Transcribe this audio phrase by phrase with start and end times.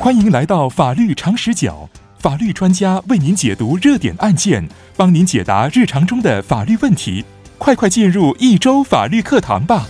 [0.00, 1.86] 欢迎来到法律常识角，
[2.16, 4.66] 法律专家为您解读热点案件，
[4.96, 7.22] 帮您解答日常中的法律问题。
[7.58, 9.86] 快快进入一周法律课堂吧！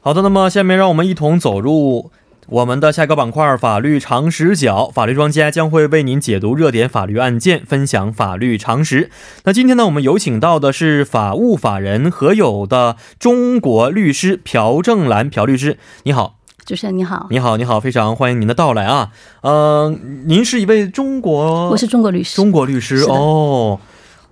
[0.00, 2.12] 好的，那么下面让我们一同走入
[2.50, 4.88] 我们的下一个板块——法律常识角。
[4.88, 9.10] 法律专家将会为您解读热点法律案件，分享法律常识。
[9.44, 16.36] 那今天呢，我们有请到的是法务法人合友的中国律师朴正兰朴律师，你好。
[16.64, 19.10] 主持人你好，你好，你好，非常欢迎您的到来啊！
[19.42, 19.94] 呃，
[20.24, 23.78] 您是一位中国，我是中国律师，中国律师哦，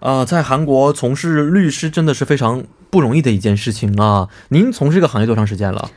[0.01, 4.29] 呃，在韩国从事律师真的是非常不容易的一件事情啊！
[4.49, 5.91] 您从事这个行业多长时间了？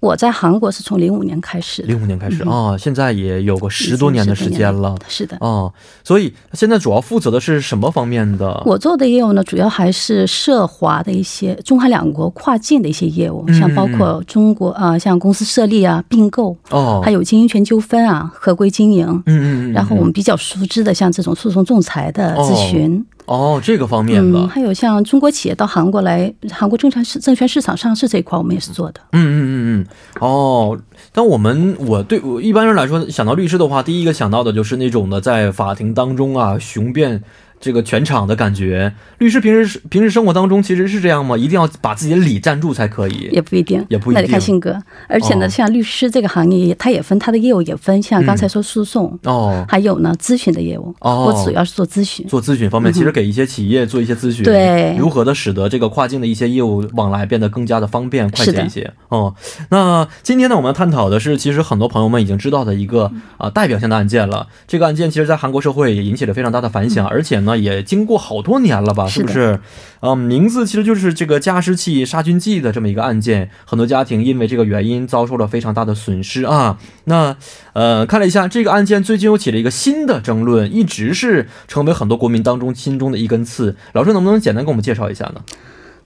[0.00, 4.94] 我在韩国是从零五年开始，零五年开始啊，现在也有个十多年的时间了。
[5.08, 5.72] 是的，哦，
[6.04, 8.62] 所以现在主要负责的是什么方面的？
[8.64, 22.94] 我做的业务呢，主要还是涉华的一些中韩两国跨境的一些业务，像包括中国啊，像公司设立啊、并购哦，还有经营权纠纷啊、合规经营，嗯嗯，然后我们比较熟知的像这种诉讼仲裁的咨询。
[22.94, 23.17] 哦，
[23.62, 29.00] 这个方面的，还有像中国企业到韩国来，韩国证券市证券市场上市这一块，我们也是做的。
[29.12, 29.86] 嗯嗯嗯嗯，
[30.20, 30.78] 哦，
[31.12, 37.22] 但我们我对我一般人来说，想到律师的话，第一个想到的就是那种的在法庭当中啊，雄辩。
[37.60, 41.36] 这个全场的感觉，律师平时平时生活当中其实是这样吗？
[41.36, 43.28] 一定要把自己的理站住才可以？
[43.32, 44.80] 也不一定，也不一定，那得看性格。
[45.08, 51.26] 而且呢，像律师这个行业，它也分它的业务也分，像刚才说诉讼哦，还有呢咨询的业务哦。
[51.26, 59.34] 我主要是做咨询，做咨询方面，其实给一些企业做一些咨询，对，如何的使得这个跨境的一些业务往来变得更加的方便快捷一些哦。
[59.70, 64.46] 那今天呢，我们要探讨的是，其实很多朋友们已经知道的一个啊代表性的案件了。
[64.66, 68.18] 这个案件其实，在韩国社会也引起了非常大的反响，而且呢，也经过。
[68.18, 69.60] 好多年了吧，是不是？
[70.00, 76.78] 嗯，名字其实就是这个加湿器杀菌剂的这么一个案件，很多家庭因为这个原因遭受了非常大的损失啊。
[77.04, 77.36] 那
[77.72, 83.76] 呃，看了一下这个案件，最近又起了一个新的争论，一直是成为很多国民当中心中的一根刺。
[83.92, 85.40] 老师能不能简单给我们介绍一下呢？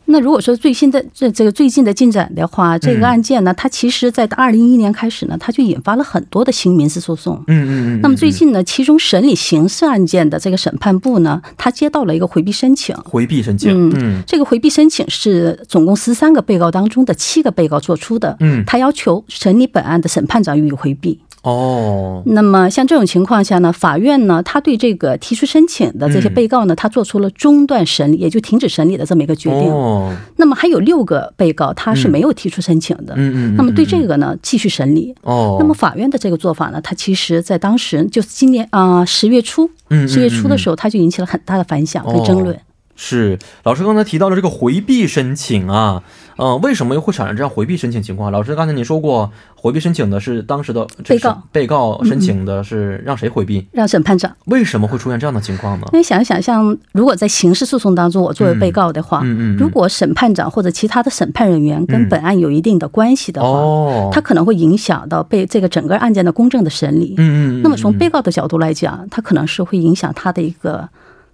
[0.06, 7.42] 那如果说最新的这这个最近的进展的话，这个案件呢，它其实在二零一一年开始呢，它就引发了很多的新民事诉讼。
[7.46, 8.00] 嗯嗯嗯。
[8.02, 12.94] 那么最近呢，其中审理刑事案件的这个审判部呢，他接到了一个回避申请。
[13.04, 13.90] 回避申请。
[13.94, 14.22] 嗯。
[14.26, 18.36] 这个回避申请是总共十三个被告当中的七个被告做出的。
[18.40, 18.62] 嗯。
[18.66, 21.18] 他要求审理本案的审判长予以回避。
[21.42, 29.68] 哦，那么像这种情况下呢，法院呢，他对这个提出申请的这些被告呢，他做出了中断审理，也就停止审理的这么一个决定。
[29.68, 33.14] 哦，那么还有六个被告他是没有提出申请的。
[33.16, 33.56] 嗯嗯。
[33.56, 35.12] 那么对这个呢，继续审理。
[35.22, 35.56] 哦。
[35.58, 39.68] 那么法院的这个做法呢，他其实在当时就是今年啊十月初，
[40.06, 42.56] 十月初的时候，他就引起了很大的反响跟争论。
[43.04, 46.04] 是老师刚才提到了这个回避申请啊。
[46.38, 48.32] 嗯，为什么又会产生这样回避申请情况？
[48.32, 53.66] 老师，刚才你说过，回避申请的是当时的被告，被告申请的是让谁回避？
[53.70, 54.34] 让审判长。
[54.46, 55.86] 为什么会出现这样的情况呢？
[55.92, 67.14] 因为想一想，像如果在刑事诉讼当中，我作为被告的话，嗯嗯，如果审判长或者其他的审判人员跟本案有一定的关系的话，哦，他可能会影响到被这个整个案件的公正的审理。
[67.18, 67.62] 嗯嗯。
[67.62, 70.88] 那么从被告的角度来讲，他可能是会影响他的一个。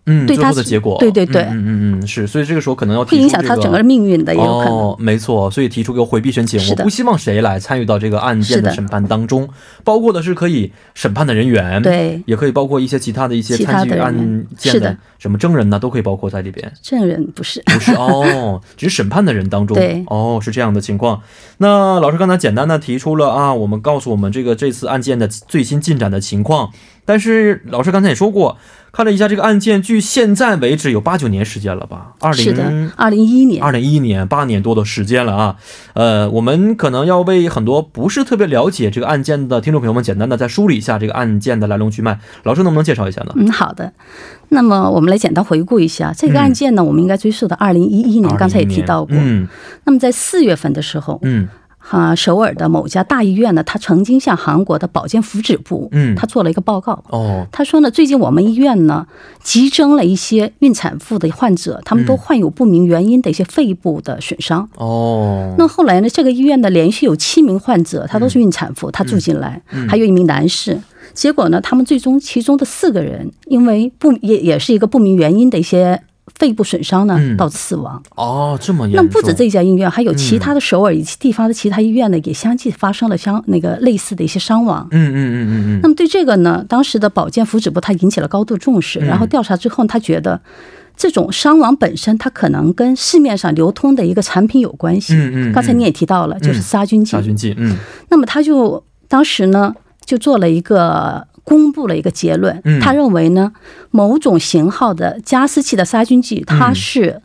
[0.09, 4.75] 嗯，最后的结果，对对对，嗯嗯嗯，是，所以这个时候可能要会影响他整个命运的，也有可能。
[4.75, 9.49] 哦，没错，所以提出个回避申请，我不希望谁来参与到这个案件的审判当中，
[9.85, 16.73] 包括的是可以审判的人员，对，也可以包括一些其他的一些参与案件的什么证人呢，都可以包括在里边。
[16.83, 21.21] 证人不是，不是 哦，只是审判的人当中，对，哦，是这样的情况。
[21.59, 26.71] 那老师刚才简单的提出了啊，我们告诉我们这个这次案件的最新进展的情况，
[27.09, 28.59] 但是老师刚才也说过。
[28.91, 32.15] 看了一下这个案件，距现在为止有八九年时间了吧？
[32.21, 35.57] 二零二零一一年，二零一一年八年多的时间了啊。
[35.93, 42.19] 呃，我们可能要为很多不是特别了解这个案件的听众朋友们，简单的再梳理一下这个案件的来龙去脉。
[42.45, 43.33] 老师能不能介绍一下呢？
[43.37, 43.93] 嗯，好的。
[44.49, 49.15] 那么我们来简单回顾一下这个案件呢，我们应该追溯到二零一一年，刚才也提到过。
[49.21, 49.47] 嗯。
[49.85, 51.47] 那么在四月份的时候，嗯。
[51.89, 57.03] 啊，首尔的某家大医院呢，他曾经向韩国的保健福祉部，嗯，他做了一个报告。
[57.09, 59.07] 哦，他说呢，最近我们医院呢，
[59.43, 64.69] 急增了一些孕产妇的患者，他们都患有不明原因的一些肺部的损伤。
[64.77, 70.79] 哦，那后来呢，这个医院呢，连续有七名患者，他都是孕产妇，他住进来，还有一名男士。
[71.15, 76.03] 结果呢，他们最终其中的四个人，因为不也也是一个不明原因的一些。
[76.39, 78.03] 肺部损伤呢，导致死亡。
[78.15, 79.05] 哦，这么严重。
[79.05, 84.87] 那不止这家医院，还有其他的首尔以及地方的其他医院呢，也相继发生了相那个类似的一些伤亡。
[84.93, 85.81] 嗯嗯嗯嗯嗯。
[85.83, 90.41] 那么对这个呢，当时的保健福祉部他引起了高度重视，然后调查之后，他觉得。
[91.01, 95.15] 这种伤亡本身，它可能跟市面上流通的一个产品有关系。
[95.15, 95.53] 嗯嗯。
[95.53, 97.13] 刚才你也提到了，就是杀菌剂。
[97.13, 97.55] 杀菌剂。
[97.57, 97.77] 嗯。
[98.09, 99.73] 那么他就当时呢，
[100.05, 102.61] 就做了一个公布了一个结论。
[102.65, 102.79] 嗯。
[102.81, 103.53] 他认为呢，
[103.91, 107.23] 某种型号的加湿器的杀菌剂，它是。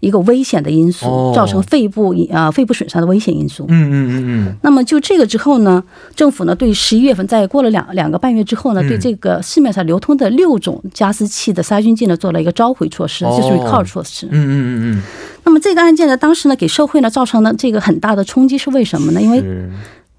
[0.00, 3.64] 一个危险的因素，造成肺部呃肺部损伤的危险因素。
[3.66, 4.56] 嗯嗯嗯嗯。
[4.62, 5.82] 那么就这个之后呢，
[6.14, 14.26] 政府呢对十一月份在过了两两个半月之后呢，对这个市面上流通的六种加湿器的杀菌剂呢做了一个召回措施，就是 recall 措施。
[14.26, 15.02] 嗯嗯嗯嗯。
[15.44, 19.20] 那么这个案件呢，当时呢给社会呢造成了这个很大的冲击，是为什么呢？
[19.20, 19.42] 因为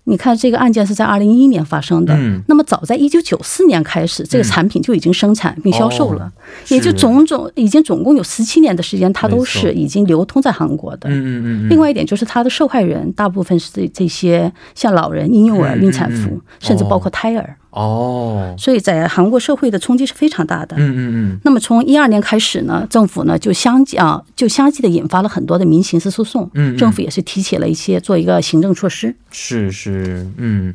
[0.10, 2.16] 你看，这个案件是在二零一一年发生的。
[2.16, 2.42] 嗯。
[2.48, 6.32] 那么早在一九九四年开始，这个产品就已经生产并销售了，
[6.70, 11.10] 也就种种已经总共有十七年的时间，它都是已经流通在韩国的。
[11.10, 11.70] 嗯嗯嗯。
[11.70, 17.58] 另外一点就是，它的受害人大部分是这这些像老人、婴幼儿、孕产妇，甚至包括胎儿。
[17.78, 20.76] 哦，所以在韩国社会的冲击是非常大的。
[20.78, 21.40] 嗯嗯嗯。
[21.44, 26.50] 那么从一二年开始呢，政府呢就相继啊，就相继的引发了很多的民刑事诉讼。
[26.56, 26.76] 嗯。
[26.76, 29.16] 政府也是提起了一些做一个行政措施。
[29.30, 30.74] 是是，嗯。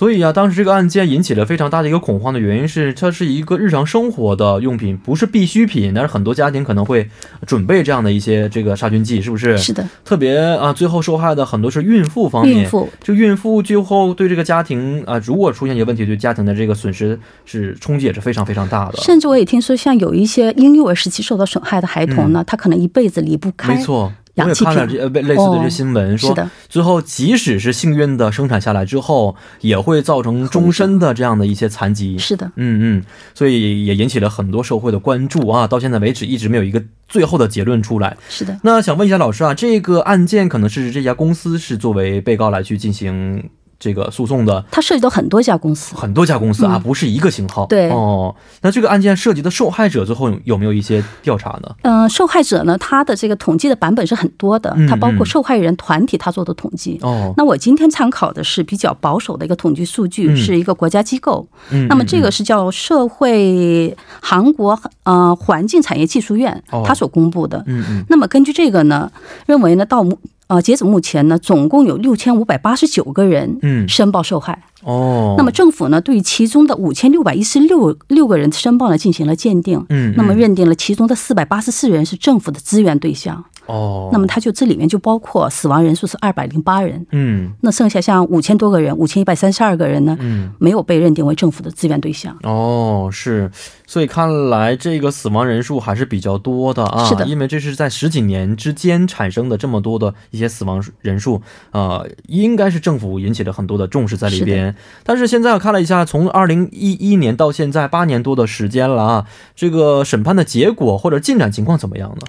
[0.00, 5.92] 所以啊，当时这个案件引起了非常大的一个恐慌的原因是，它是一个日常生活的用品，不是必需品。
[5.92, 7.06] 但是很多家庭可能会
[7.46, 9.58] 准备这样的一些这个杀菌剂，是不是？
[9.58, 9.86] 是的。
[10.02, 12.60] 特别啊，最后受害的很多是孕妇方面。
[12.62, 12.88] 孕妇。
[13.02, 18.96] 就孕妇最后对这个家庭啊，如果出现一些问题，对家庭的这个损失是冲击也是非常非常大的。
[19.02, 23.74] 甚至我也听说，像有一些婴幼儿时期受到损害的孩童呢，他可能一辈子离不开。
[23.74, 24.10] 没错。
[24.42, 26.36] 我也看了这呃类似的这新闻，说
[26.68, 32.18] 最后即使是幸运的生产下来之后，也会造成终身的这样的一些残疾。
[32.18, 33.04] 是的，嗯嗯，
[33.34, 35.66] 所以也引起了很多社会的关注啊。
[35.66, 38.16] 到现在为止，一直没有一个最后的结论出来。
[38.28, 43.50] 是的，那想问一下老师啊，这个案件可能是这家公司是作为被告来去进行。
[43.80, 47.64] 这个诉讼的，它涉及到很多家公司，很多家公司啊，不是一个型号。
[47.64, 51.74] 对哦，那这个案件涉及的受害者最后有没有一些调查呢？
[51.82, 56.98] 嗯，受害者呢，他的这个统计的版本是很多的，它包括受害人团体他做的统计。
[57.00, 61.48] 哦，那我今天参考的是比较保守的一个统计数据，是一个国家机构。
[61.70, 67.64] 嗯，那么这个是叫社会韩国呃环境产业技术院，他所公布的。
[67.66, 69.10] 嗯嗯，那么根据这个呢，
[69.46, 70.18] 认为呢到目。
[70.50, 75.36] 呃，截止目前呢，总共有六千五百八十九个人嗯申报受害哦。
[75.38, 83.44] 那么政府呢，对其中的五千六百一十六六个人申报呢进行了鉴定嗯，那么认定了其中的四百八十四人是政府的支援对象。
[83.66, 92.36] 哦，那么他就这里面就包括死亡人数是二百零八人，嗯，那剩下像五千多个人，五千一百三十二个人呢，嗯，没有被认定为政府的支援对象。
[92.42, 93.48] 哦，是，
[93.86, 101.40] 所以看来这个死亡人数还是比较多的啊，是的，因为这是在十几年之间产生的这么多的一些死亡人数，
[101.70, 104.74] 呃，应该是政府引起了很多的重视在里边。
[105.04, 112.26] 但是现在我看了一下，从二零一一年到现在八年多的时间了啊，这个审判的结果或者进展情况怎么样呢？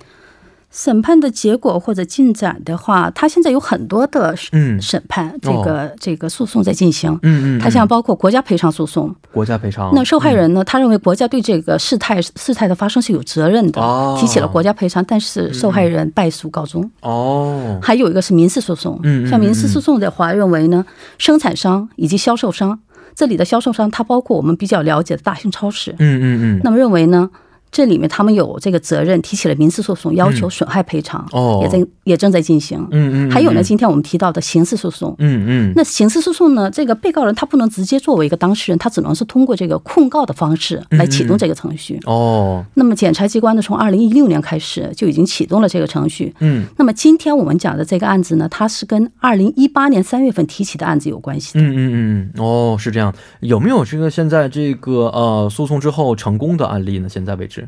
[0.72, 4.34] 审判的结果或者进展的话，他现在有很多的
[4.80, 7.12] 审判，这个这个诉讼在进行。
[7.24, 9.92] 嗯嗯，他像包括国家赔偿诉讼，国家赔偿。
[9.94, 13.82] 那受害人呢，他认为国家对这个事态事态的发生是有责任的，
[14.18, 16.90] 提起了国家赔偿，但是受害人败诉告终。
[17.02, 18.98] 哦，还有一个是民事诉讼，
[19.30, 20.86] 像民事诉讼的话，认为呢，
[21.18, 22.80] 生产商以及销售商，
[23.14, 25.92] 这里的销售商，它包括我们比较了解的大型超市。
[26.00, 27.30] 嗯嗯嗯，那么认为呢？
[27.72, 31.26] 这里面他们有这个责任，提起了民事诉讼，要求损害赔偿，
[31.62, 32.86] 也在也正在进行。
[32.92, 33.32] 嗯嗯。
[33.32, 35.16] 还有呢，今天我们提到的刑事诉讼。
[35.20, 35.74] 嗯嗯。
[35.74, 36.70] 那刑事诉讼呢？
[36.70, 41.98] 这个被告人他不能直接作为一个当事人，他只能是通过这个控告的方式来启动这个程序。
[42.06, 42.66] 哦。
[42.74, 46.36] 那么检察机关呢，从二零一六年开始就已经启动了这个程序。
[46.40, 46.66] 嗯。
[46.78, 51.62] 那么今天我们讲的这个案子呢，它是跟二零一八年三月份提起的案子有关系的。
[51.62, 52.44] 嗯嗯嗯。
[52.44, 53.14] 哦，是这样。
[53.40, 57.08] 有没有这个现在这个呃诉讼之后成功的案例呢？
[57.08, 57.61] 现在为止？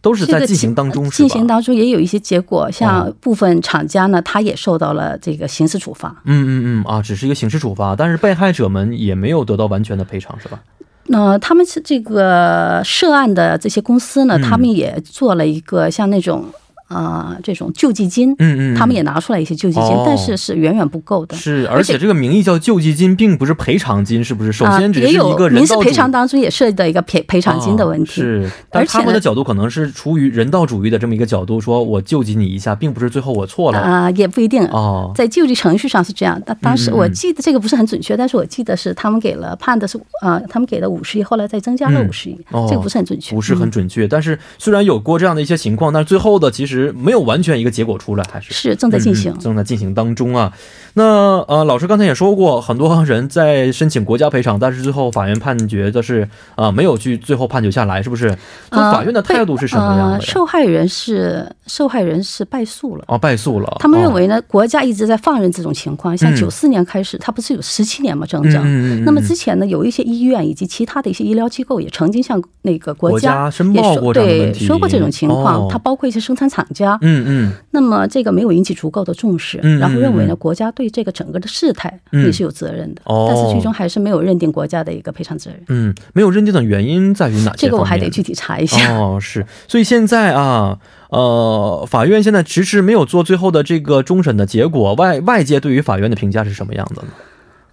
[0.00, 6.14] 都是在进行当中，进行当中也有一些结果，像部分厂家呢，他也受到了这个刑事处罚。
[6.24, 10.60] 嗯嗯嗯啊，只是一个刑事处罚，但是被害者们也没有得到完全的赔偿，是吧？
[11.06, 16.44] 那他们是这个涉案的这些公司呢，他们也做了一个像那种。
[16.88, 21.36] 啊，这种救济金，嗯嗯，他们也拿出来一些救济金，但是是远远不够的。
[21.36, 24.50] 是，而且这个名义叫救济金，并不是赔偿金，是不是？
[24.50, 28.12] 首先，只是一个民事赔偿当中也涉及到一个赔赔偿金的问题。
[28.12, 35.12] 是，但他们的角度可能是出于人道主义的这么一个角度，说我救济你一下，并不是最后我错了啊，也不一定哦。
[35.14, 44.08] 在救济程序上是这样，但当时我记得这个不是很准确，但是我记得是他们给了判的是啊，他们给了五十亿，后来再增加了五十亿，这个不是很准确，不是很准确。
[44.08, 46.77] 但是虽然有过这样的一些情况，但是最后的其实。
[46.78, 50.52] 实没有完全一个结果出来，还是是正在进行，正在进行当中啊。
[50.94, 58.36] 那呃，老师刚才也说过，很多人在申请国家赔偿，但是最后法院判决的是啊，没有去最后判决下来，是不是？
[58.70, 60.20] 那法院的态度是什么样的？
[60.20, 63.76] 受害人是受害人是败诉了，啊，败诉了。
[63.78, 68.26] 他们认为呢，国家一直在放任这种情况，像九四年开始，它不是有十七年吗？
[68.26, 69.04] 整整。
[69.04, 76.98] 那么之前呢，有一些医院以及其他的一些医疗机构也曾经向那个国家申报过对说过这种情况，它包括一些生产厂家。
[77.02, 77.52] 嗯嗯。
[77.70, 85.60] 那么这个没有引起足够的重视，然后认为呢，国家对这个整个的事态也是有责任的，但是最终还是没有认定国家的一个赔偿责任。
[85.68, 87.66] 嗯，没有认定的原因在于哪些？
[87.66, 88.96] 这个我还得具体查一下。
[88.96, 90.78] 哦，是，所以现在啊，
[91.10, 97.08] 呃，法院现在迟迟没有做最后的这个终审的结果，外外界对于法院的评价是什么样的呢？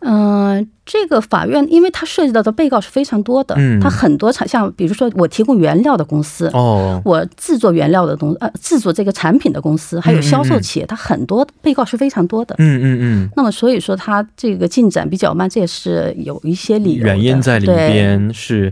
[0.05, 0.67] 嗯。
[0.87, 13.29] 这个法院，因为它涉及到的被告是非常多的，嗯，它很多产像比如说我提供原料的公司，哦，我制作原料的东呃制作这个产品的公司，还有销售企业，它很多被告是非常多的，嗯嗯嗯。
[13.35, 18.71] 那么所以说它这个进展比较慢，这也是有一些理由原因在里边是。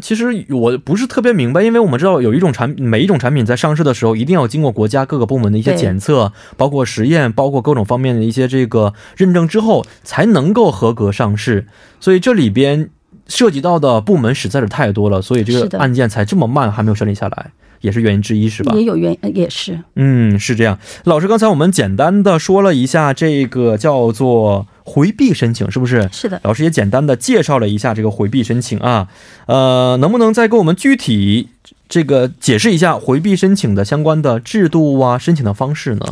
[0.00, 11.66] 其实我不是特别明白，因为我们知道有一种产每一种产品在上市的时候，一定要经过国家各个部门的一些检测，包括实验，包括各种方面的一些这个认证之后，才能够合格上市。
[12.00, 12.90] 所以这里边
[13.28, 17.50] 涉及到的部门实在是太多了，所以这个案件才这么慢，还没有审理下来，
[17.80, 18.74] 也是原因之一，是吧？
[18.76, 19.80] 也有原因，也是。
[19.96, 20.78] 嗯，是这样。
[21.04, 26.08] 老师，刚才我们简单的说了一下这个叫做回避申请，是不是？
[26.12, 26.40] 是的。
[26.44, 29.08] 老师也简单的介绍了一下这个回避申请啊，
[29.46, 31.48] 呃，能不能再给我们具体
[31.88, 36.06] 这个解释一下回避申请的相关的制度啊，申请的方式呢？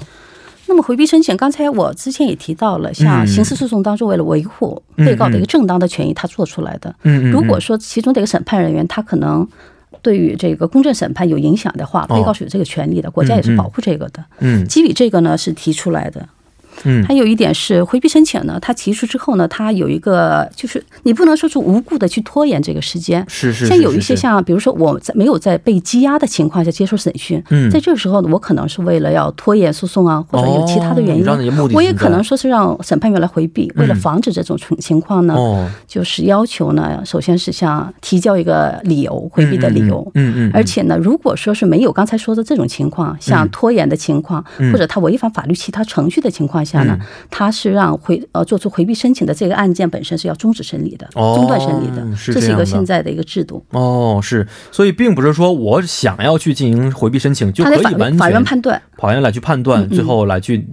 [0.66, 6.92] 那么回避申请，刚才我之前也提到了，像刑事诉讼当中，为了维护被告的一个正当的权益，他做出来的。
[7.30, 9.46] 如果说其中的一个审判人员，他可能
[10.02, 14.24] 对于这个公正审判有影响的话，被告是有这个权利的，国家也是保护这个的。
[14.40, 16.26] 嗯，基于这个呢，是提出来的。
[16.82, 23.24] 嗯，还有一点是回避申请呢，他提出之后呢，他有一个就是你不能说是无故的去拖延这个时间。
[23.28, 23.66] 是是。
[23.66, 31.24] 像有一些像比如说我在没有在被羁押的情况下接受审讯，在这个时候呢，我可能是为了要拖延诉讼啊，或者有其他的原因，
[31.72, 35.34] 我也可能说是让审判员来回避，为了防止这种情情况呢，
[35.86, 40.10] 就是要求呢，首先是像提交一个理由回避的理由。
[40.14, 40.50] 嗯嗯。
[40.52, 46.74] 而且呢，如果说是没有刚才说的这种情况，像拖延的情况，或者他违反法律其他程序的情况下。
[46.74, 46.98] 下呢，
[47.30, 53.64] 他是让回呃做出回避申请的这个案件本身是要终止审理的，中断审理的，这是一个现在的一个制度。
[53.70, 60.66] 哦，是，所以并不是说我想要去进行回避申请就可以完全法院判断，法院来去判断，最后来去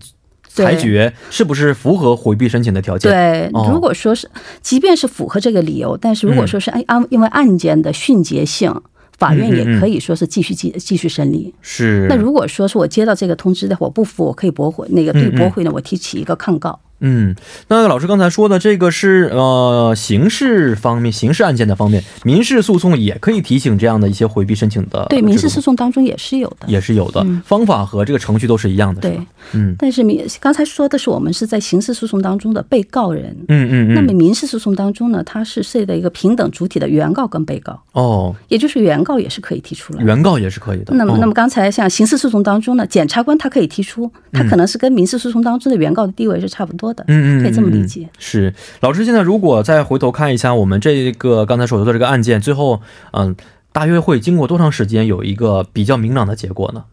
[0.47, 3.11] 裁决是不是符合回避申请的条件。
[3.11, 4.27] 对，如果说是，
[4.61, 8.73] 即便是符合这个理由，但是如果说是按按因为案件的迅捷性。
[9.21, 11.53] 法院也可以说是继续继继续审理。
[11.61, 12.07] 是。
[12.09, 14.87] 那如果说是我接到这个通知的话，我不服，我可以驳回。
[14.89, 16.79] 那个对驳回呢，我提起一个抗告。
[17.01, 17.35] 嗯，
[17.67, 25.05] 那老师刚才说的这个是呃刑事方面，刑事案件的方面，民事诉讼也可以提醒这样的一些回避申请的。
[25.09, 29.01] 对，民事诉讼当中也是有的，也是有的方法和这个程序都是一样的。
[29.01, 29.19] 对，
[29.53, 29.75] 嗯。
[29.77, 33.93] 但是民刚才说的是我们是在刑事诉讼当中的被告人，嗯嗯嗯。
[33.93, 37.81] 那么民事诉讼当中呢，它是涉及到一个平等主体的原告跟被告。
[37.93, 38.35] 哦。
[38.47, 40.93] 也就是原告也是可以提出来，原告也是可以的。
[40.93, 47.03] 那么，那么刚才像刑事诉讼当中呢，检察官他可以提出，他可能是跟民事诉讼当中的原告的地位是差不多的。
[47.07, 47.71] 嗯嗯，可以这么。
[47.71, 52.81] 理解是老师，现在如果再回头看一下我们这个刚才所说的这个案件，最后
[53.13, 53.33] 嗯，
[53.71, 56.83] 大约会经过多长时间有一个比较明朗的结果呢？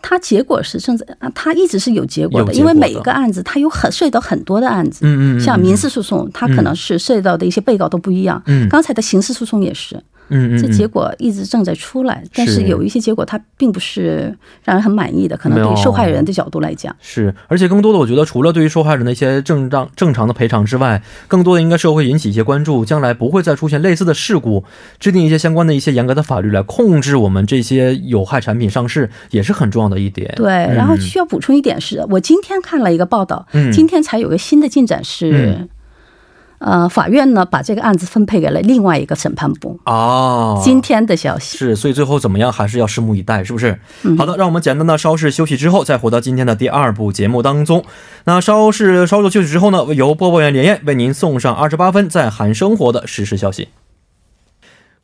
[0.00, 10.02] 它结果是甚至啊，它一直是有结果的，因为每一个案子它有很涉及到很多的案子，嗯嗯，像民事诉讼，它可能是涉及到的一些被告都不一样，嗯，刚才的刑事诉讼也是。
[10.30, 14.34] 嗯，这结果一直正在出来，但是有一些结果它并不是
[14.64, 16.94] 让人很满意的，可能对受害人的角度来讲。
[17.00, 24.64] 是，而且更多的我觉得，除了对于受害人的一些正当正常的赔偿之外，更多的应该是会引起一些关注，将来不会再出现类似的事故，
[24.98, 30.32] 制定一些相关的一些严格的法律来控制我们这些有害产品上市，也是很重要的一点。
[30.36, 35.68] 对，然后需要补充一点是，我今天看了一个报道，今天才有个新的进展是。
[36.60, 39.80] 呃，法院呢把这个案子分配给了另外一个审判部。
[39.86, 43.78] 哦，今天的消息是，所以最后怎么样还是要拭目以待，是不是？
[44.18, 47.82] 好的，让我们简单的稍事休息之后，再回到今天的第二部节目当中。
[48.24, 53.68] 那稍事稍作休息之后呢，由播报员连燕为您送上二十八分在韩生活的实时消息。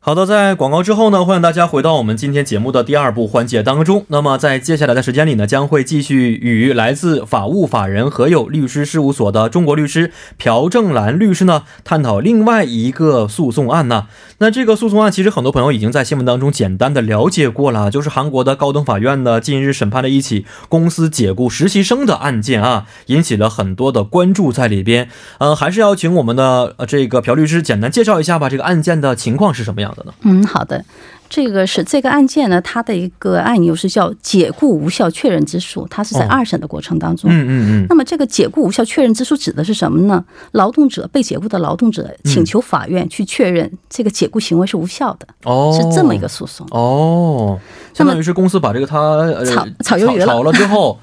[0.07, 4.05] 好的，在广告之后呢，欢迎大家回到我们今天节目的第二部环节当中。
[4.07, 14.07] 那么在接下来的时间里呢，将会继续与来自法务法人和友律师事务所的中国律师朴正兰律师呢，探讨另外一个诉讼案呢。
[14.37, 25.09] 那这个诉讼案其实很多朋友已经在新闻当中简单的了解过了，就是韩国的高等法院呢近日审判了一起公司解雇实习生的案件啊，引起了很多的关注在里边。
[25.39, 29.93] 呃，还是要请我们的呃这个朴律师简单介绍一下吧，这个案件的情况是什么样？
[30.21, 30.83] 嗯，好的，
[31.29, 37.29] 这个是这个案件呢，它的一个案由是叫解雇无效确认之诉，它是在二审的过程当中。
[37.31, 37.85] 嗯嗯嗯。
[37.89, 40.23] 那么这个解雇无效确认之诉指的是什么呢？
[40.51, 46.65] 劳动者被解雇的劳动者请求法院去确认这个解雇行为是无效的，哦，是这么一个诉讼。
[46.71, 47.59] 哦，
[47.93, 48.97] 相当于是公司把这个他
[49.45, 50.97] 炒炒鱿鱼炒了之后。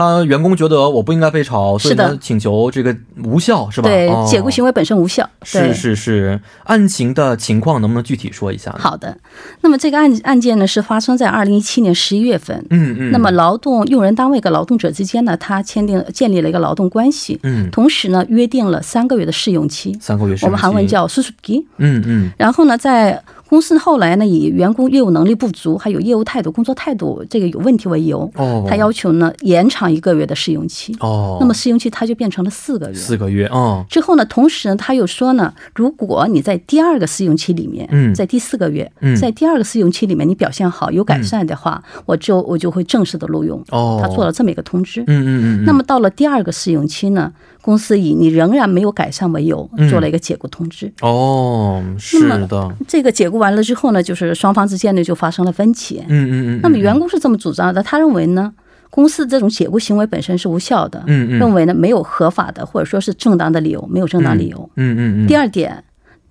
[0.00, 3.88] 他员工觉得我不应该被炒，所以请求这个无效是吧？
[3.88, 5.28] 对，解雇行为本身无效。
[5.42, 8.74] 是是是，案情的情况能不能具体说一下？
[8.78, 9.16] 好的，
[9.60, 12.64] 那么这个案案件呢是发生在二零一七年十一月份。
[12.70, 13.10] 嗯嗯。
[13.12, 17.38] 那么劳动用人单位跟劳动者之间呢，他签订了建立了一个劳动关系。
[17.42, 17.70] 嗯。
[17.70, 19.96] 同时呢，约定了三个月的试用期。
[20.00, 20.46] 三个月试用期。
[20.46, 21.64] 我们韩文叫수습 기。
[21.76, 22.30] 嗯嗯。
[22.38, 30.96] 然后呢，在公司后来呢，以员工业务能力不足，还有业务态度、工作态度这个有问题为由，哦，他要求呢延长一个月的试用期。
[31.00, 32.94] 哦，那么试用期他就变成了四个月。
[32.94, 33.84] 四个月，哦。
[33.90, 43.60] 之后呢，同时呢，他又说呢，如果你在第二个试用期里面，嗯，在第四个月，嗯，在第二个试用期里面你表现好、有改善的话，我就我就会正式的录用。
[43.70, 45.00] 哦，他做了这么一个通知。
[45.02, 45.64] 嗯嗯嗯。
[45.64, 47.32] 那么到了第二个试用期呢？
[47.62, 50.90] 公司以你仍然没有改善为由，做了一个解雇通知。
[51.02, 52.74] 哦，是的。
[52.88, 56.04] 这个解雇完了之后呢，就是双方之间呢就发生了分歧。
[56.08, 56.60] 嗯嗯嗯。
[56.62, 58.52] 那么员工是这么主张的，他认为呢，
[58.90, 61.02] 公司这种解雇行为本身是无效的。
[61.06, 61.38] 嗯嗯。
[61.38, 64.70] 认为呢没有合法的或者说是正当的理由，没有正当理由。
[64.76, 65.26] 嗯嗯嗯。
[65.26, 65.82] 第二点。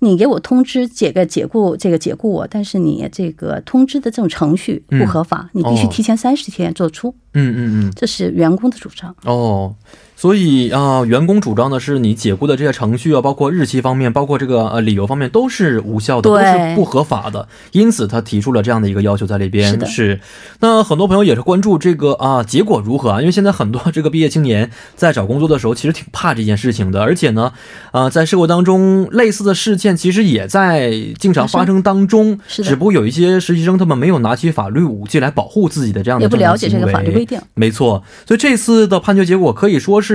[0.01, 7.13] 你给我通知解个解雇这个解雇我，但是你这个通知的这种程序不合法，你必须提前三十天做出。
[7.33, 9.13] 嗯嗯嗯，这是员工的主张。
[9.25, 9.75] 哦，
[10.19, 17.47] 所以啊，员工主张的是你解雇的这些程序啊，包括日期方面，包括这个呃理由方面都是无效的，都是不合法的。
[17.71, 19.79] 因此他提出了这样的一个要求在里边。
[19.79, 20.19] 是是。
[20.59, 23.21] 那很多朋友也是关注这个啊结果如何啊？
[23.21, 27.01] 因为现在很多这个毕业青年在找工作的时候，其实挺怕这件事情的。
[27.01, 27.53] 而且呢，
[27.93, 32.37] 啊，在社会当中类似的事件其实也在经常发生当中。
[32.45, 36.25] 是只不过有一些实习生他们没有拿起法律武器来保护自己的这样的。
[36.25, 37.13] 也不了解这个法律。
[37.13, 40.08] 规定没错，所以这次的判决结果可以说是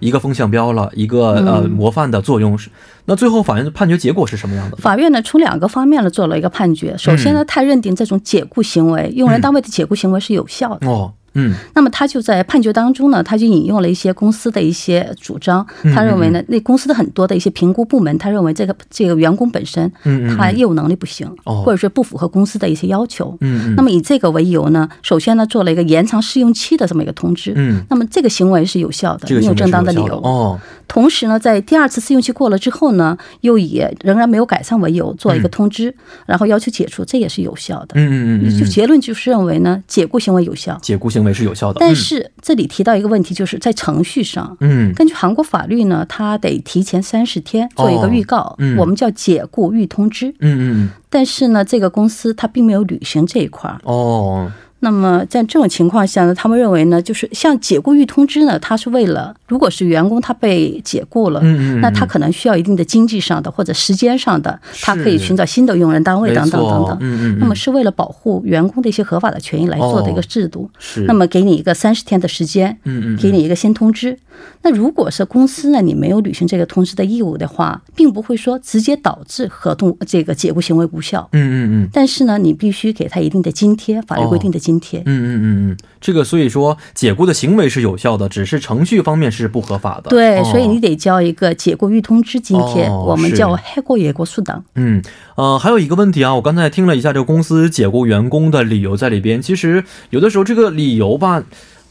[0.00, 2.70] 一个风向标了，一个呃模范的作用是。
[3.06, 4.76] 那最后法院的判决结果是什么样的？
[4.76, 6.94] 法院呢从两个方面呢做了一个判决。
[6.96, 10.86] 首先呢，他认定这种解雇行为，用人单位的解雇行为是有效的。
[10.86, 11.12] 哦。
[11.34, 15.64] 嗯，那么他就在判决当中呢，他就引用了一些公司的一些主张。
[15.94, 19.90] 他认为呢，那公司的很多的一些评估部门，他认为这个这个员工本身，
[20.36, 23.36] 他业务能力不行，或者说不符合公司的一些要求。
[23.40, 27.52] 嗯那么以这个为由呢，首先呢做了一个延长试用期的这么一个通知。
[27.56, 27.82] 嗯。
[27.88, 30.16] 那么这个行为是有效的，没有正当的理由。
[30.22, 30.58] 哦。
[30.88, 35.94] 同时呢，在第二次试用期过了之后呢，又以仍然没有改善为由做一个通知，
[36.26, 37.94] 然后要求解除，这也是有效的。
[37.94, 38.58] 嗯嗯嗯。
[38.58, 40.76] 就结论就是认为呢，解雇行为有效。
[40.82, 41.78] 解雇行为是有效的。
[41.80, 50.28] 但是这里提到一个问题，就是在程序上，嗯，根据韩国法律呢，他得提前三十天做一个预告，嗯，我们叫解雇预通知。
[50.40, 50.90] 嗯嗯。
[51.08, 53.80] 但是呢，这个公司他并没有履行这一块儿。
[53.84, 54.50] 哦。
[54.80, 61.40] 那么在这种情况下呢，他们认为呢，就是像解雇预通知呢，它是为了，如果是员工他被解雇了，
[61.80, 67.38] 那他可能需要一定的经济上的或者时间上的，他可以寻找新的用人单位等等等等。
[67.38, 70.70] 那么是为了保护员工的一些合法的权益来做的一个制度。
[70.78, 71.02] 是。
[71.02, 74.18] 那么给你一个三十天的时间，嗯嗯，给你一个先通知。
[74.62, 81.28] 那如果是公司呢，你没有履行这个通知的义务的话，并不会说直接导致合同这个解雇行为无效。
[81.32, 81.88] 嗯嗯嗯。
[81.92, 84.69] 但是呢，你必须给他一定的津贴，法律规定的津。
[84.70, 90.10] 津贴，嗯嗯嗯嗯，这个所以说解雇的行为是有效的，只是程序方面是不合法的。
[90.10, 94.64] 对，所以你得交一个解雇预通知津贴，我们叫黑过野过速档。
[94.76, 95.02] 嗯
[95.34, 101.42] 呃，还有一个问题啊，我刚才听了一下这个公司解雇员工的理由在里边，其实有的时候这个理由吧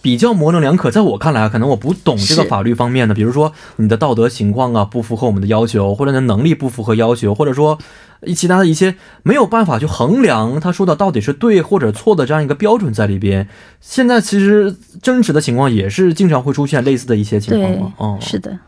[0.02, 7.78] 比较模棱两可，在我看来啊，可能我不懂这个法律方面的，比如说你的道德情况啊不符合我们的要求，或者你的能力不符合要求，或者说。
[8.22, 13.48] 一其他的一些没有办法去衡量他说的到底是对或者错的这样一个标准在里边。
[13.80, 17.94] 现在其实真实的情况也是经常会出现类似的一些情况嘛？
[17.96, 18.60] 哦，是的。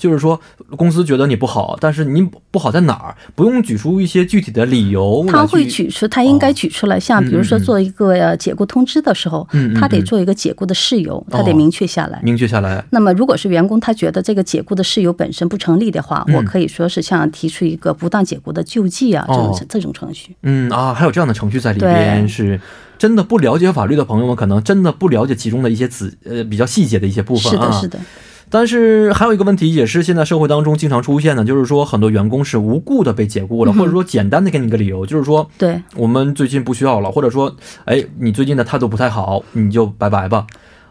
[0.00, 0.40] 就是说
[0.76, 3.14] 公司觉得你不好，但是你不好在哪儿？
[3.34, 5.24] 不用举出一些具体的理由。
[5.28, 9.46] 他会举出，他应该举出来，像比如说做一个解雇通知的时候，
[9.78, 12.18] 他得做一个解雇的事由，他得明确下来。
[12.22, 12.82] 明确下来。
[12.90, 20.34] 那么如果是员工他觉得这个解雇的事由本身不成立的话，我可以说是像提出一个不当解雇的救济啊这种这种程序。
[20.42, 22.58] 嗯啊，还有这样的程序在里边是。
[23.00, 27.72] 真的不了解法律的朋友们，可能真的不了解其中的一些子呃比较细节的一些部分啊。
[27.72, 27.98] 是的，是的。
[28.50, 40.46] 但是还有一个问题，也是现在社会当中经常出现的，就是说很多员工是无故的被解雇了，或者说简单的给你个理由，就是说，对，我们最近不需要了，或者说，哎，你最近的态度不太好，你就拜拜吧。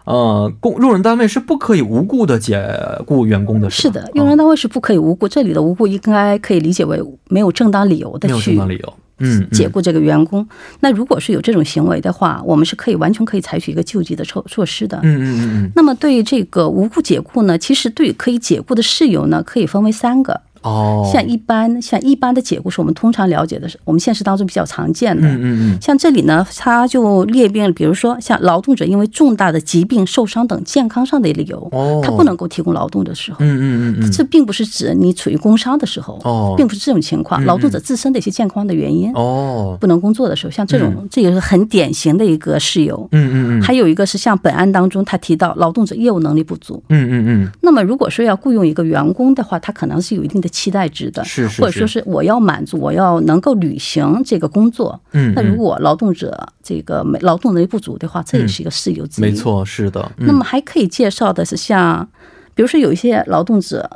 [0.09, 2.59] 呃，公用人单位是不可以无故的解
[3.05, 3.69] 雇员工的。
[3.69, 8.33] 是的，用人单位是不可以无故，这里的无故应该可以理解为没有正当理由的去。
[8.33, 8.93] 没有正当理由。
[9.19, 10.47] 嗯，解雇这个员工，
[10.79, 14.97] 那如果是有这种行为的话，我们是可以完全可以采取一个救济的措措施的。
[15.03, 15.71] 嗯嗯嗯。
[15.75, 20.41] 那么对于这个无故解雇呢，其实对可以解雇的事由呢，可以分为三个。
[20.61, 25.27] 哦，像一般像一般的解雇是我们通常了解的，是我们现实当中比较常见的。
[25.27, 43.07] 嗯嗯像这里呢，它就列了，比如说像劳动者因为重大的疾病、受伤等健康上的理由，哦，他不能够提供劳动的时候，嗯嗯嗯，这并不是指你处于工伤的时候，哦，并不是这种情况，劳动者自身的一些健康的原因，哦，不能工作的时候，像这种，这也是很典型的一个事由。
[43.11, 43.61] 嗯嗯嗯。
[43.61, 46.83] 还有一个是像本案当中他提到劳动者业务能力不足。
[46.89, 47.51] 嗯嗯嗯。
[47.61, 51.23] 那么如果说要雇佣一个员工的话，他可能是有一定的期待值的。
[51.23, 54.99] 是是，或者说是我要满足，我要能够履行这个工作。
[55.11, 59.25] 嗯，那如果劳动者这个没劳动能力不足的话，这也是一个事由之一。
[59.25, 60.11] 没错，是的。
[60.17, 62.07] 那么还可以介绍的是，像
[62.53, 63.89] 比如说有一些劳动者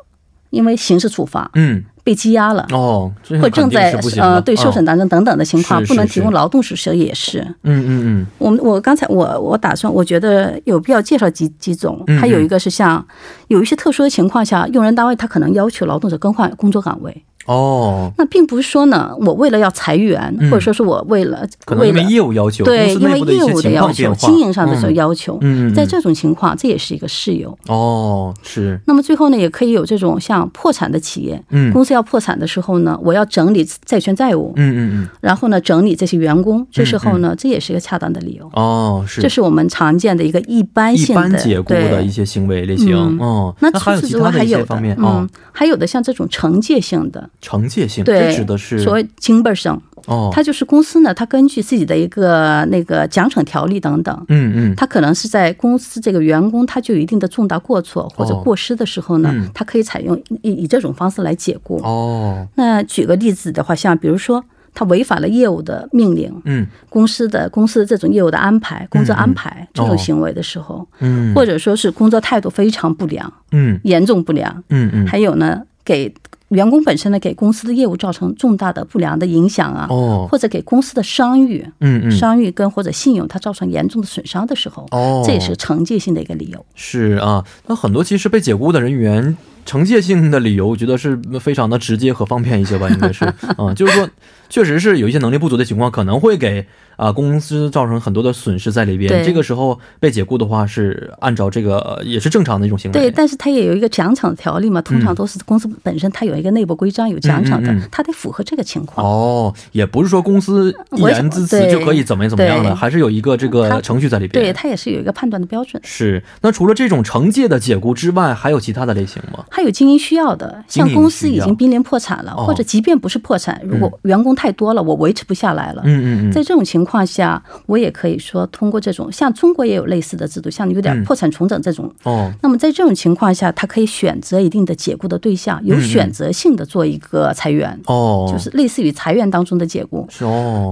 [0.54, 1.84] 因为刑事处罚，嗯。
[2.06, 3.10] 被羁押了哦，
[3.42, 7.40] 或正在呃对受审当中等等的情况，不能提供劳动事实也是。
[7.62, 8.28] 嗯嗯嗯。
[8.38, 12.04] 我们我刚才我我打算，我觉得有必要介绍几几种。
[12.20, 13.08] 还有一个是像
[13.48, 17.24] 有一些特殊的情况下，用人单位他可能要求劳动者更换工作岗位。
[17.46, 27.58] 哦，那并不是说呢，我为了要裁员，或者说是我为了为了业务要求，对，因为业务的要求、经营上的这要求，嗯，在这种情况，这也是一个事由。
[27.68, 28.80] 哦，是。
[28.86, 38.50] 那么最后呢，也可以有这种像破产的企业，嗯，公司要破产的时候呢，我要整理债权债务，嗯嗯嗯，然后呢，整理这些员工，这时候呢，这也是一个恰当的理由。
[38.54, 39.22] 哦，是。
[39.22, 42.94] 这是我们常见的一个一般性的解雇的一些行为类型。
[43.20, 48.04] 哦，那除此之外还有方面，嗯，还有的像这种惩戒性的，惩戒性。
[48.04, 61.78] 对，指的是所谓经本生哦，它就是公司呢，它根据自己的一个那个奖惩条例等等，嗯嗯，它可能是在公司这个员工他就有一定的重大过错或者过失的时候呢，它可以采用以以这种方式来解雇。
[61.84, 62.48] 哦。
[62.56, 76.14] 那举个例子的话，像比如说他违反了业务的命令，嗯，公司的公司的这种业务的安排、工作安排这种行为的时候，嗯，或者说是工作态度非常不良，嗯，严重不良，嗯嗯，还有呢给。
[76.54, 86.66] 员工本身呢，给公司的业务造成重大的不良的影响啊，哦，或者给公司的商誉，嗯嗯，商誉跟或者信用，它造成严重的损伤的时候，哦，这也是惩戒性的一个理由。
[86.76, 93.26] 是啊，那很多其实被解雇的人员，惩戒性的理由，我觉得是非常的直接和方便一些吧，应该是
[93.58, 94.10] 啊， 就是说，
[94.50, 96.66] 确实是有一些能力不足的情况，可能会给。
[96.96, 102.94] 啊，公司造成很多的损失在里边，这个时候被解雇的话，是按照这个也是正常的一种行为。
[102.94, 109.04] 对，但是它也有一个奖惩条例嘛，通常都是公司本身它有一个内部规章有奖惩的，它得符合这个情况。
[109.04, 114.46] 哦，也不是说公司一言之词就可以怎么怎么样的，还是有一个这个程序在里边。
[114.46, 115.82] 对，它也是有一个判断的标准。
[115.84, 119.44] 是，那除了这种惩戒的解雇之外，还有其他的类型吗？
[119.54, 125.84] 还有经营需要的，像公司已经濒临破产了，或者即便不是破产，如果员工太多了，我维持不下来了。
[125.86, 127.42] 嗯嗯嗯，在这种情况下。
[127.66, 131.90] 我也可以说，通过这种像中国也有类似的制度，像有点破产重整这种。
[132.04, 132.32] 哦。
[132.42, 137.80] 那么在这种情况下，他可以选择一定的解雇的对象，有选择性的做一个裁员。
[137.86, 138.28] 哦。
[138.32, 140.08] 就是类似于裁员当中的解雇。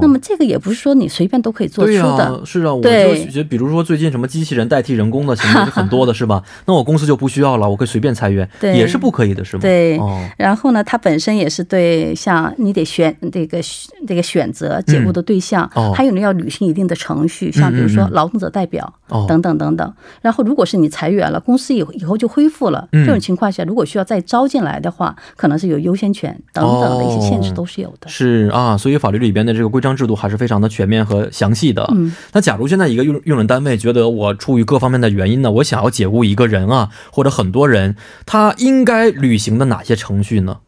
[0.01, 2.41] 那么这个也不是说你随便都可以做出的。
[2.45, 2.73] 是啊。
[2.73, 6.43] 我就觉得，比如说最近什么机器人代替人工的情况是很多的，是吧？
[6.65, 9.61] 那我公司就不需要了，我可以随便裁员，也是不可以的，是吗？
[9.61, 9.99] 对。
[10.37, 13.59] 然后呢，它本身也是对，像你得选这个
[14.07, 18.93] 这个选择解雇的对象，还有呢要履行一定的程序，像比如说劳动者代表
[19.27, 19.93] 等等等等。
[20.21, 28.09] 然后，如果是你裁员了，公司以以后就恢复了，这种情况下，如果需要再招进来的话，可能是有优先权等等的一些限制都是有的。
[28.09, 31.87] 是啊，所以法律里边的这个规章制度还是非常的全面和详细的。
[31.93, 40.59] 嗯，那假如现在一个用用人单位觉得我出于各方面的原因呢，我想要解雇一个人啊，或者很多人，他应该履行的哪些程序呢？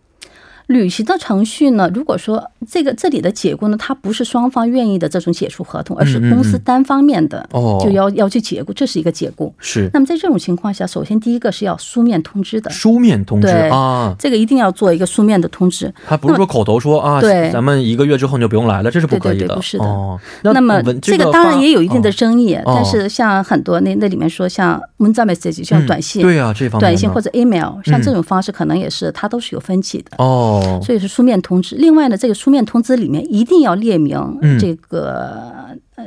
[0.68, 1.92] 履行的程序呢？
[1.94, 7.48] 如果说这个这里的解雇呢，它不是双方愿意的这种解除合同，而是公司单方面的
[7.82, 9.54] 就要要去解雇，这是一个解雇。
[9.60, 9.90] 是。
[9.94, 12.70] 那么在这种情况下，首先第一个是要书面通知的。
[12.70, 15.94] 书面通知啊，这个一定要做一个书面的通知。
[16.08, 19.56] 他不是说口头说啊，对，咱们一个月之后你就不用来了，这是不可以的。
[19.56, 20.20] 不是的。
[20.44, 30.80] 那么这个当然也有一定的争议，但是像很多那那里面说像文字 message 像短信，对啊，这方面短信或者 email，像这种方式可能也是它都是有分歧的哦。
[30.84, 31.76] 所以是书面通知。
[31.76, 34.18] 另外呢，这个书面通知里面一定要列明
[34.60, 35.52] 这个
[35.96, 36.06] 呃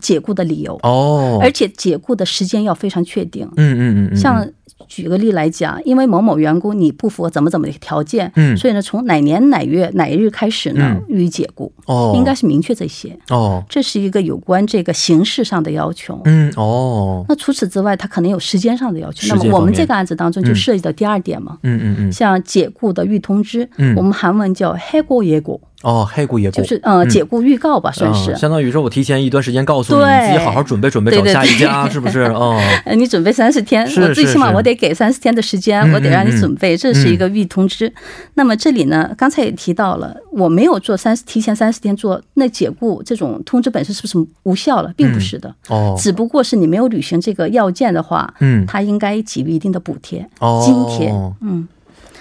[0.00, 3.48] 解雇的理由哦，而且解雇的时间要非常确定。
[3.56, 4.46] 嗯嗯嗯，像。
[4.86, 11.72] 举个例来讲，因为某某员工你不符合怎么怎么的条件，嗯，所以呢，从哪年哪月哪日开始呢予以解雇？
[11.86, 13.16] 哦，应该是明确这些。
[13.30, 16.20] 哦，这是一个有关这个形式上的要求。
[16.26, 19.34] 嗯，哦，那除此之外，它可能有时间上的要求。
[19.34, 21.56] 那么我们这个案子当中就涉及到第二点嘛。
[21.62, 25.58] 嗯嗯嗯，像解雇的预通知，嗯我们韩文叫黑过野过。
[25.84, 28.34] 哦，黑雇也雇就是呃解雇预告吧，算是。
[28.34, 32.22] 相当于说我提前一段时间告诉你，自己好好准备准备找下一家， 是不是？
[32.22, 32.58] 哦，
[32.96, 37.92] 你准备三十天，我最起码我得给三十天的时间，我得让你准备，这是一个预通知。
[38.34, 44.90] 那么这里呢，刚才也提到了，我没有做三十提前三十天做，那解雇这种通知本身是不是无效了？
[44.96, 50.26] 并不是的，哦，只不过是你没有履行这个要件的话，嗯，他应该给予一定的补贴、
[50.64, 51.68] 津贴，嗯。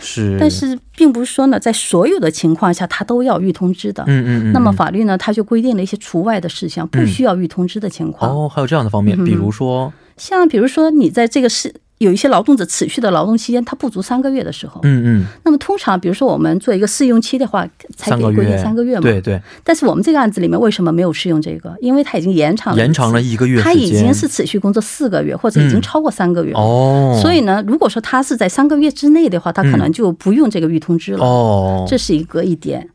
[0.03, 4.03] 是，但是并不是说呢，在所有的情况下，他都要预通知的。
[4.05, 4.53] 嗯嗯嗯。
[4.53, 8.29] 那么法律呢，它就规定了一些除外的事项，不需要预通知的情况。
[8.29, 11.73] 哦，还有这样的方面，比如说，像比如说你在这个是。
[12.03, 19.41] 有一些劳动者持续的劳动期间，他不足三个月的时候，嗯嗯，那么通常，比如说我们做一个试用期的话，才给规定三个月嘛，对对。
[19.63, 21.73] 但是我们这个案子里面为什么没有适用这个？
[21.81, 27.19] 因为他已经延长了延长了一个月，他已经是持续工作四个月，或者已经超过三个月哦。
[27.21, 31.85] 所以呢，如果说他是在三个月之内的话，他可能就不用这个预通知了哦。
[31.87, 32.89] 这是一个一点。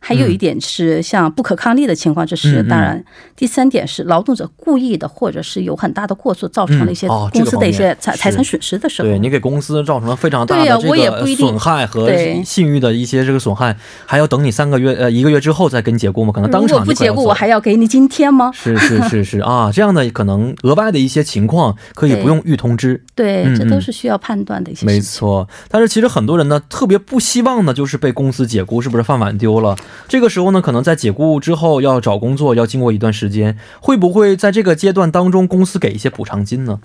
[0.00, 3.02] 还有一点是像不可抗力的情况，这是当然。
[3.36, 12.10] 第三点是劳动者故意的，或者是有很大的过错，造成了一些公司的一些财财产损失的时候，对你给公司造成了非常大的这个损害和
[12.44, 16.32] 信誉的一些这个损害，还要等你三个月呃一个月之后再给你解雇吗？
[16.32, 18.50] 可能当场不解雇，我还要给你津贴吗？
[18.52, 23.02] 是是是是 啊，这样的可能额外的一些情况可以不用预通知。
[23.14, 24.84] 对，这都是需要判断的一些。
[24.86, 29.76] 没错，但是其实很多人呢特别不希望呢，就是被公司解雇，是不是饭碗丢了？
[30.08, 36.80] 这个时候呢，可能在解雇之后要找工作，要经过一段时间，会不会在这个阶段当中，公司给一些补偿金呢？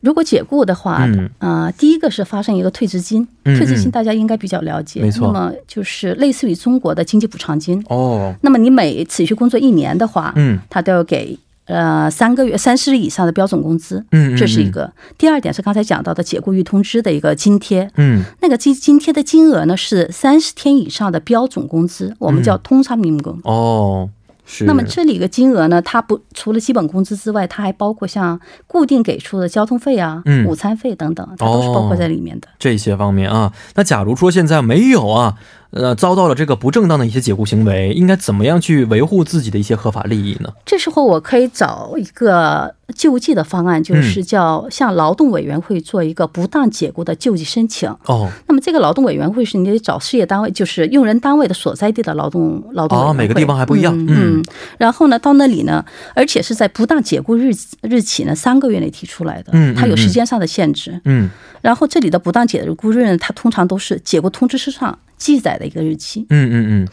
[0.00, 8.34] 如果解雇的话，啊，第一个是发生一个退职金，退职金大家应该比较了解，没错，那么就是类似于中国的经济补偿金哦。
[8.42, 11.38] 那么你每持续工作一年的话，嗯，他都要给。
[11.66, 14.92] 呃，三个月三十日以上的标准工资，嗯，这是一个。
[15.18, 23.38] 第二点是刚才讲到的解雇预通知的一个津贴，嗯，那个津津贴的金额呢是三十天以上的标准工资，我们叫通常民工。
[23.42, 24.08] 哦，
[24.44, 24.64] 是。
[24.64, 32.46] 那么这里的金额呢，它不除了基本工资之外，它还包括像固定给出的交通费啊、午餐费等等，它都是包括在里面的。
[32.60, 35.34] 这些方面啊，那假如说现在没有啊。
[35.76, 40.50] 呃，遭到了这个不正当的一些解雇行为，应该怎么样去维护自己的一些合法利益呢？
[40.64, 47.88] 这时候我可以找一个救济的方案，就是叫向劳动委员会做一个不当解雇的救济申请。
[48.06, 52.98] 哦，那么这个劳动委员会是你得找事业单位，就是用人单位的所在地的劳动劳动。
[52.98, 53.94] 哦，每个地方还不一样。
[54.08, 54.42] 嗯，
[54.78, 55.84] 然后呢，到那里呢，
[56.14, 57.50] 而且是在不当解雇日
[57.82, 59.50] 日起呢三个月内提出来的。
[59.52, 61.00] 嗯，它有时间上的限制。
[61.04, 61.28] 嗯，
[61.60, 64.98] 然后这里的不当解雇日呢，它通常都是解雇通知书上。
[65.16, 66.26] 记载的一个日期。
[66.30, 66.88] 嗯嗯嗯。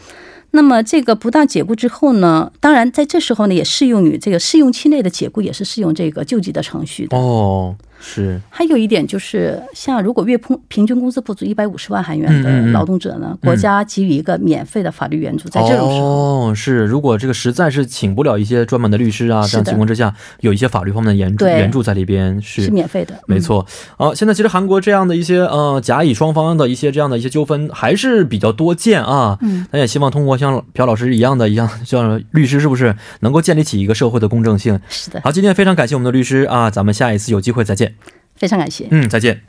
[0.52, 2.52] 那么这个不当解雇之后呢？
[2.60, 7.16] 当然在这时候呢，也适用于这个试用期内的解雇，也是适用这个救济的程序的。
[7.16, 7.74] 哦。
[8.06, 15.48] 是，还有一点就是，像如果月平平均工资不足一百五十万韩元的劳动者呢，国家给予一个免费的法律援助。
[15.48, 23.66] 在这种时候，哦，是，如果这个实在是请不了一些专门的律师啊，这样情况之下，有一些法律方面的援助援助在里边是是免费的，没错。
[23.96, 29.38] 啊，现在其实韩国这样的一些呃甲乙双方的一些这样的一些纠纷还是比较多见啊。
[29.40, 34.78] 嗯，咱也希望通过像朴老师一样的一样像律师，是不是能够建立起一个社会的公正性？
[34.90, 35.22] 是的。
[35.24, 37.93] 好，今天非常感谢我们的律师啊，咱们下一次有机会再见。
[38.36, 38.88] 非常感谢。
[38.90, 39.42] 嗯，再见。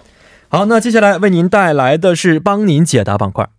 [0.48, 3.50] 好，那接下来为您带来的是帮您解答板块。